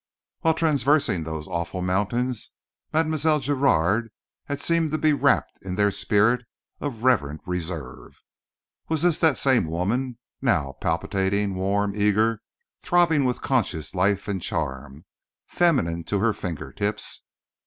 While 0.39 0.55
traversing 0.55 1.25
those 1.25 1.47
awful 1.47 1.83
mountains, 1.83 2.49
Mile. 2.91 3.39
Giraud 3.39 4.07
had 4.45 4.59
seemed 4.59 4.89
to 4.89 4.97
be 4.97 5.13
wrapped 5.13 5.59
in 5.61 5.75
their 5.75 5.91
spirit 5.91 6.43
of 6.79 7.03
reverent 7.03 7.41
reserve. 7.45 8.23
Was 8.89 9.03
this 9.03 9.19
that 9.19 9.37
same 9.37 9.67
woman—now 9.67 10.71
palpitating, 10.81 11.53
warm, 11.53 11.93
eager, 11.95 12.41
throbbing 12.81 13.25
with 13.25 13.43
conscious 13.43 13.93
life 13.93 14.27
and 14.27 14.41
charm, 14.41 15.05
feminine 15.45 16.03
to 16.05 16.17
her 16.17 16.33
finger 16.33 16.71
tips? 16.73 17.21